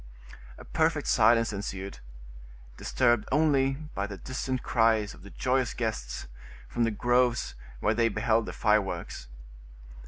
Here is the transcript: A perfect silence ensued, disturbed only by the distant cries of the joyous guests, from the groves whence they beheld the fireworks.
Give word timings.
A 0.57 0.65
perfect 0.65 1.05
silence 1.07 1.53
ensued, 1.53 1.99
disturbed 2.75 3.27
only 3.31 3.73
by 3.93 4.07
the 4.07 4.17
distant 4.17 4.63
cries 4.63 5.13
of 5.13 5.21
the 5.21 5.29
joyous 5.29 5.75
guests, 5.75 6.27
from 6.67 6.85
the 6.85 6.89
groves 6.89 7.53
whence 7.81 7.97
they 7.97 8.09
beheld 8.09 8.47
the 8.47 8.51
fireworks. 8.53 9.27